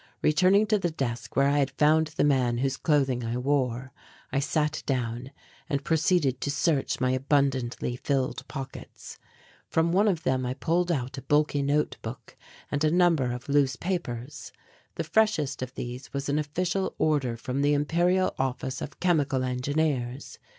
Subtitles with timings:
[0.23, 3.93] Returning to the desk where I had found the man whose clothing I wore,
[4.31, 5.29] I sat down
[5.69, 9.19] and proceeded to search my abundantly filled pockets.
[9.67, 12.35] From one of them I pulled out a bulky notebook
[12.71, 14.51] and a number of loose papers.
[14.95, 20.39] The freshest of these was an official order from the Imperial Office of Chemical Engineers.